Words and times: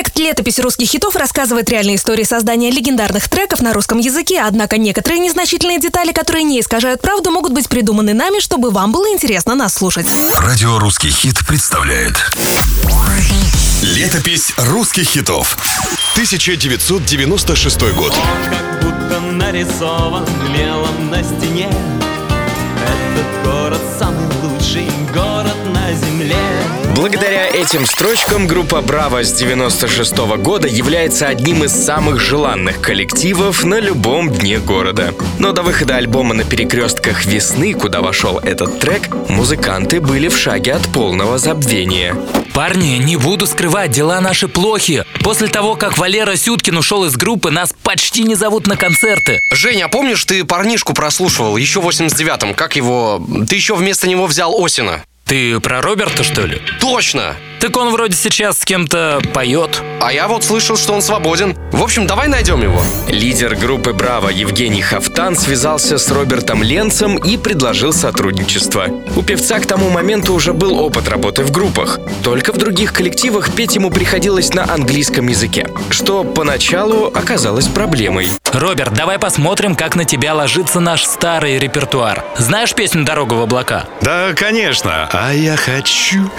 Проект 0.00 0.18
«Летопись 0.18 0.58
русских 0.58 0.88
хитов» 0.88 1.14
рассказывает 1.14 1.68
реальные 1.68 1.96
истории 1.96 2.24
создания 2.24 2.70
легендарных 2.70 3.28
треков 3.28 3.60
на 3.60 3.74
русском 3.74 3.98
языке, 3.98 4.40
однако 4.40 4.78
некоторые 4.78 5.18
незначительные 5.18 5.78
детали, 5.78 6.12
которые 6.12 6.42
не 6.42 6.58
искажают 6.58 7.02
правду, 7.02 7.30
могут 7.30 7.52
быть 7.52 7.68
придуманы 7.68 8.14
нами, 8.14 8.40
чтобы 8.40 8.70
вам 8.70 8.92
было 8.92 9.12
интересно 9.12 9.54
нас 9.54 9.74
слушать. 9.74 10.06
Радио 10.38 10.78
«Русский 10.78 11.10
хит» 11.10 11.46
представляет 11.46 12.14
Летопись 13.82 14.54
русских 14.56 15.06
хитов 15.06 15.58
1996 16.14 17.80
год. 17.92 18.14
Как 18.48 18.82
будто 18.82 19.20
нарисован 19.20 20.26
мелом 20.50 21.10
на 21.10 21.22
стене. 21.22 21.70
Этот 22.86 23.44
город 23.44 23.82
самый 23.98 24.24
лучший 24.42 24.88
город 25.12 25.39
Благодаря 27.00 27.46
этим 27.46 27.86
строчкам 27.86 28.46
группа 28.46 28.82
«Браво» 28.82 29.24
с 29.24 29.32
96 29.32 30.18
года 30.36 30.68
является 30.68 31.28
одним 31.28 31.64
из 31.64 31.72
самых 31.72 32.20
желанных 32.20 32.82
коллективов 32.82 33.64
на 33.64 33.80
любом 33.80 34.30
дне 34.30 34.58
города. 34.58 35.14
Но 35.38 35.52
до 35.52 35.62
выхода 35.62 35.96
альбома 35.96 36.34
на 36.34 36.44
перекрестках 36.44 37.24
весны, 37.24 37.72
куда 37.72 38.02
вошел 38.02 38.38
этот 38.40 38.80
трек, 38.80 39.08
музыканты 39.30 40.02
были 40.02 40.28
в 40.28 40.36
шаге 40.36 40.74
от 40.74 40.86
полного 40.88 41.38
забвения. 41.38 42.14
Парни, 42.52 42.98
не 42.98 43.16
буду 43.16 43.46
скрывать, 43.46 43.92
дела 43.92 44.20
наши 44.20 44.46
плохи. 44.46 45.06
После 45.20 45.48
того, 45.48 45.76
как 45.76 45.96
Валера 45.96 46.36
Сюткин 46.36 46.76
ушел 46.76 47.06
из 47.06 47.16
группы, 47.16 47.50
нас 47.50 47.72
почти 47.82 48.24
не 48.24 48.34
зовут 48.34 48.66
на 48.66 48.76
концерты. 48.76 49.40
Женя, 49.54 49.86
а 49.86 49.88
помнишь, 49.88 50.22
ты 50.26 50.44
парнишку 50.44 50.92
прослушивал 50.92 51.56
еще 51.56 51.80
в 51.80 51.88
89-м? 51.88 52.52
Как 52.52 52.76
его... 52.76 53.26
Ты 53.48 53.54
еще 53.54 53.74
вместо 53.74 54.06
него 54.06 54.26
взял 54.26 54.54
Осина. 54.62 55.02
Ты 55.30 55.60
про 55.60 55.80
Роберта, 55.80 56.24
что 56.24 56.44
ли? 56.44 56.60
Точно! 56.80 57.36
Так 57.60 57.76
он 57.76 57.90
вроде 57.90 58.16
сейчас 58.16 58.58
с 58.60 58.64
кем-то 58.64 59.20
поет. 59.34 59.82
А 60.00 60.12
я 60.14 60.28
вот 60.28 60.44
слышал, 60.44 60.78
что 60.78 60.94
он 60.94 61.02
свободен. 61.02 61.54
В 61.72 61.82
общем, 61.82 62.06
давай 62.06 62.26
найдем 62.26 62.62
его. 62.62 62.82
Лидер 63.06 63.54
группы 63.54 63.92
«Браво» 63.92 64.30
Евгений 64.30 64.80
Хафтан 64.80 65.36
связался 65.36 65.98
с 65.98 66.10
Робертом 66.10 66.62
Ленцем 66.62 67.18
и 67.18 67.36
предложил 67.36 67.92
сотрудничество. 67.92 68.86
У 69.14 69.22
певца 69.22 69.58
к 69.58 69.66
тому 69.66 69.90
моменту 69.90 70.32
уже 70.32 70.54
был 70.54 70.78
опыт 70.78 71.06
работы 71.06 71.42
в 71.42 71.50
группах. 71.50 72.00
Только 72.24 72.54
в 72.54 72.56
других 72.56 72.94
коллективах 72.94 73.52
петь 73.52 73.74
ему 73.74 73.90
приходилось 73.90 74.54
на 74.54 74.64
английском 74.64 75.28
языке, 75.28 75.68
что 75.90 76.24
поначалу 76.24 77.08
оказалось 77.14 77.66
проблемой. 77.66 78.30
Роберт, 78.54 78.94
давай 78.94 79.18
посмотрим, 79.18 79.76
как 79.76 79.96
на 79.96 80.06
тебя 80.06 80.34
ложится 80.34 80.80
наш 80.80 81.04
старый 81.04 81.58
репертуар. 81.58 82.24
Знаешь 82.38 82.74
песню 82.74 83.04
«Дорога 83.04 83.34
в 83.34 83.42
облака»? 83.42 83.84
Да, 84.00 84.32
конечно. 84.32 85.08
А 85.12 85.32
я 85.32 85.56
хочу, 85.56 86.30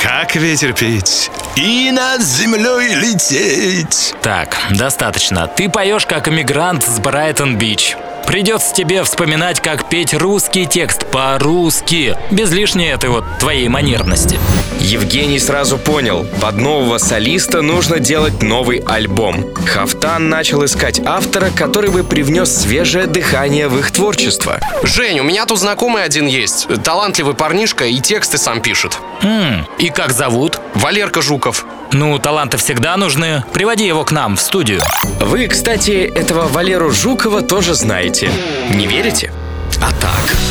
как 0.00 0.36
ветер 0.36 0.67
петь 0.72 1.30
и 1.56 1.90
над 1.90 2.22
землей 2.22 2.94
лететь. 2.94 4.14
Так, 4.22 4.56
достаточно. 4.70 5.46
Ты 5.48 5.68
поешь 5.68 6.06
как 6.06 6.28
иммигрант 6.28 6.84
с 6.84 6.98
Брайтон-Бич. 7.00 7.96
Придется 8.28 8.74
тебе 8.74 9.04
вспоминать, 9.04 9.60
как 9.60 9.88
петь 9.88 10.12
русский 10.12 10.66
текст 10.66 11.06
по-русски, 11.06 12.14
без 12.30 12.52
лишней 12.52 12.90
этой 12.90 13.08
вот 13.08 13.24
твоей 13.40 13.68
манерности. 13.68 14.38
Евгений 14.80 15.38
сразу 15.38 15.78
понял, 15.78 16.26
под 16.38 16.56
нового 16.56 16.98
солиста 16.98 17.62
нужно 17.62 18.00
делать 18.00 18.42
новый 18.42 18.82
альбом. 18.86 19.46
Хафтан 19.64 20.28
начал 20.28 20.62
искать 20.62 21.00
автора, 21.06 21.48
который 21.56 21.88
бы 21.88 22.04
привнес 22.04 22.54
свежее 22.54 23.06
дыхание 23.06 23.66
в 23.66 23.78
их 23.78 23.90
творчество. 23.92 24.60
Жень, 24.82 25.20
у 25.20 25.24
меня 25.24 25.46
тут 25.46 25.58
знакомый 25.58 26.04
один 26.04 26.26
есть. 26.26 26.68
Талантливый 26.84 27.34
парнишка 27.34 27.86
и 27.86 27.98
тексты 27.98 28.36
сам 28.36 28.60
пишет. 28.60 28.98
Хм, 29.22 29.64
и 29.78 29.88
как 29.88 30.12
зовут? 30.12 30.60
Валерка 30.74 31.22
Жуков. 31.22 31.64
Ну, 31.92 32.18
таланты 32.18 32.56
всегда 32.56 32.96
нужны. 32.96 33.44
Приводи 33.52 33.86
его 33.86 34.04
к 34.04 34.12
нам 34.12 34.36
в 34.36 34.40
студию. 34.40 34.80
Вы, 35.20 35.46
кстати, 35.48 35.90
этого 36.14 36.48
Валеру 36.48 36.90
Жукова 36.90 37.42
тоже 37.42 37.74
знаете. 37.74 38.30
Не 38.70 38.86
верите? 38.86 39.32
А 39.80 39.90
так. 40.00 40.47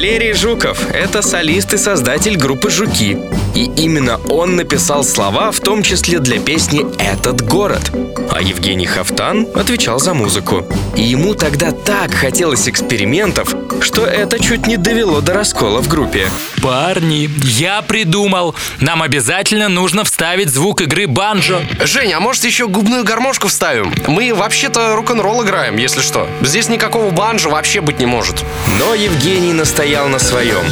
Валерий 0.00 0.32
Жуков– 0.32 0.90
это 0.94 1.20
солист 1.20 1.74
и 1.74 1.76
создатель 1.76 2.38
группы 2.38 2.70
«Жуки». 2.70 3.18
И 3.54 3.64
именно 3.76 4.16
он 4.30 4.56
написал 4.56 5.04
слова, 5.04 5.50
в 5.50 5.60
том 5.60 5.82
числе 5.82 6.20
для 6.20 6.40
песни 6.40 6.86
«Этот 6.98 7.42
город». 7.42 7.92
А 8.30 8.40
Евгений 8.40 8.86
Хафтан 8.86 9.46
отвечал 9.54 9.98
за 9.98 10.14
музыку. 10.14 10.64
И 10.96 11.02
ему 11.02 11.34
тогда 11.34 11.72
так 11.72 12.14
хотелось 12.14 12.66
экспериментов, 12.66 13.54
что 13.82 14.06
это 14.06 14.42
чуть 14.42 14.66
не 14.66 14.78
довело 14.78 15.20
до 15.20 15.34
раскола 15.34 15.82
в 15.82 15.88
группе. 15.88 16.30
Парни, 16.62 17.28
я 17.42 17.82
придумал. 17.82 18.54
Нам 18.78 19.02
обязательно 19.02 19.68
нужно 19.68 20.04
вставить 20.04 20.48
звук 20.48 20.80
игры 20.80 21.08
банджо. 21.08 21.60
Женя, 21.84 22.18
а 22.18 22.20
может 22.20 22.44
еще 22.44 22.68
губную 22.68 23.04
гармошку 23.04 23.48
вставим? 23.48 23.92
Мы 24.06 24.32
вообще-то 24.32 24.94
рок-н-ролл 24.94 25.44
играем, 25.44 25.76
если 25.76 26.00
что. 26.00 26.26
Здесь 26.40 26.68
никакого 26.68 27.10
банджа 27.10 27.50
вообще 27.50 27.80
быть 27.80 27.98
не 27.98 28.06
может. 28.06 28.44
Но 28.78 28.94
Евгений 28.94 29.52
настоял 29.52 29.89
на 29.90 30.18
своем. 30.18 30.64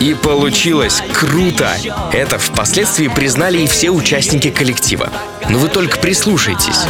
И 0.00 0.14
получилось 0.14 1.02
круто. 1.14 1.70
Это 2.12 2.38
впоследствии 2.38 3.08
признали 3.08 3.58
и 3.58 3.66
все 3.66 3.90
участники 3.90 4.50
коллектива. 4.50 5.10
Но 5.48 5.58
вы 5.58 5.68
только 5.68 5.98
прислушайтесь. 5.98 6.80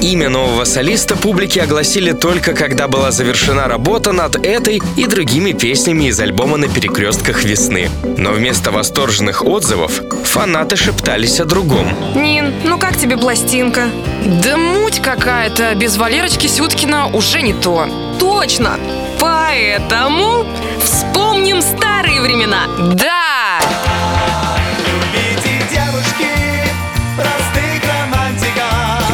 Имя 0.00 0.28
нового 0.30 0.64
солиста 0.64 1.16
публике 1.16 1.60
огласили 1.62 2.12
только 2.12 2.54
когда 2.54 2.86
была 2.86 3.10
завершена 3.10 3.66
работа 3.66 4.12
над 4.12 4.36
этой 4.36 4.80
и 4.96 5.06
другими 5.06 5.52
песнями 5.52 6.04
из 6.04 6.18
альбома 6.20 6.56
«На 6.56 6.68
перекрестках 6.68 7.42
весны». 7.42 7.90
Но 8.16 8.30
вместо 8.30 8.70
восторженных 8.70 9.44
отзывов 9.44 10.00
фанаты 10.24 10.76
шептались 10.76 11.40
о 11.40 11.44
другом. 11.44 11.88
Нин, 12.14 12.54
ну 12.64 12.78
как 12.78 12.96
тебе 12.96 13.16
пластинка? 13.16 13.88
Да 14.42 14.56
муть 14.56 15.02
какая-то, 15.02 15.74
без 15.74 15.96
Валерочки 15.96 16.46
Сюткина 16.46 17.08
уже 17.08 17.42
не 17.42 17.52
то. 17.52 17.86
Точно! 18.20 18.78
Поэтому 19.20 20.46
вспомним 20.82 21.60
старые 21.62 22.20
времена. 22.20 22.66
Да! 22.94 23.60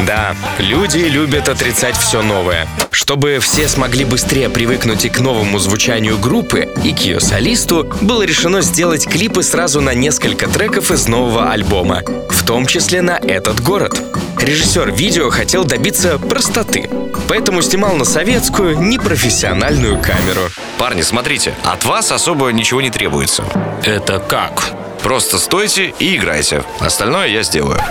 Да, 0.05 0.35
люди 0.59 0.99
любят 0.99 1.49
отрицать 1.49 1.97
все 1.97 2.21
новое. 2.21 2.67
Чтобы 2.91 3.39
все 3.41 3.67
смогли 3.67 4.05
быстрее 4.05 4.49
привыкнуть 4.49 5.03
и 5.03 5.09
к 5.09 5.19
новому 5.19 5.57
звучанию 5.57 6.17
группы, 6.19 6.69
и 6.83 6.93
к 6.93 6.99
ее 6.99 7.19
солисту, 7.19 7.91
было 8.01 8.21
решено 8.21 8.61
сделать 8.61 9.07
клипы 9.07 9.41
сразу 9.41 9.81
на 9.81 9.93
несколько 9.95 10.47
треков 10.47 10.91
из 10.91 11.07
нового 11.07 11.51
альбома, 11.51 12.03
в 12.29 12.45
том 12.45 12.67
числе 12.67 13.01
на 13.01 13.17
этот 13.17 13.61
город. 13.61 13.99
Режиссер 14.45 14.91
видео 14.91 15.31
хотел 15.31 15.63
добиться 15.63 16.19
простоты, 16.19 16.87
поэтому 17.27 17.63
снимал 17.63 17.95
на 17.95 18.05
советскую, 18.05 18.79
непрофессиональную 18.79 19.99
камеру. 19.99 20.41
Парни, 20.77 21.01
смотрите, 21.01 21.55
от 21.63 21.83
вас 21.83 22.11
особо 22.11 22.49
ничего 22.49 22.79
не 22.79 22.91
требуется. 22.91 23.43
Это 23.83 24.19
как? 24.19 24.71
Просто 25.01 25.39
стойте 25.39 25.95
и 25.97 26.15
играйте. 26.15 26.63
Остальное 26.79 27.25
я 27.27 27.41
сделаю. 27.41 27.81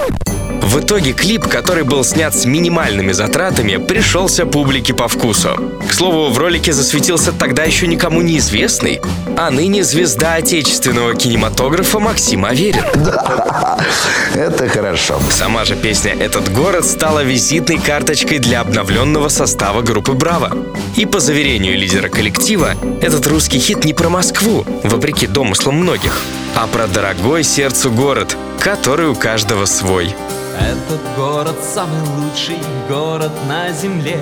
В 0.65 0.81
итоге 0.81 1.13
клип, 1.13 1.47
который 1.47 1.85
был 1.85 2.03
снят 2.05 2.35
с 2.35 2.47
минимальными 2.47 3.13
затратами, 3.13 3.77
пришелся 3.77 4.47
публике 4.47 4.95
по 4.95 5.09
вкусу. 5.09 5.51
К 5.87 5.93
слову, 5.93 6.31
в 6.31 6.39
ролике 6.39 6.73
засветился 6.73 7.33
тогда 7.33 7.65
еще 7.65 7.87
никому 7.87 8.23
неизвестный, 8.23 9.03
а 9.37 9.51
ныне 9.51 9.85
звезда 9.85 10.35
отечественного 10.35 11.15
кинематографа 11.15 11.99
Максим 11.99 12.47
Аверин. 12.47 12.83
Это 14.35 14.69
хорошо. 14.69 15.21
Сама 15.31 15.67
же 15.67 15.77
песня 15.77 16.17
«Этот 16.19 16.51
город» 16.51 16.87
стала 16.87 17.23
визитной 17.23 17.79
карточкой 17.79 18.39
для 18.39 18.63
обновленного 18.63 19.29
состава 19.29 19.83
группы 19.83 20.13
«Браво». 20.13 20.57
И 20.97 21.05
по 21.05 21.21
заверению 21.21 21.77
лидера 21.77 22.09
коллектива, 22.09 22.75
этот 23.03 23.27
русский 23.27 23.59
хит 23.59 23.85
не 23.85 23.93
про 23.93 24.09
Москву, 24.09 24.65
вопреки 24.83 25.27
домыслам 25.27 25.77
многих, 25.77 26.19
а 26.55 26.67
про 26.69 26.87
дорогой 26.87 27.45
сердцу 27.45 27.91
город, 27.91 28.35
который 28.61 29.09
у 29.09 29.15
каждого 29.15 29.67
свой. 29.67 30.15
Этот 30.59 31.01
город 31.17 31.57
самый 31.63 32.01
лучший 32.17 32.59
город 32.89 33.33
на 33.49 33.73
земле 33.73 34.19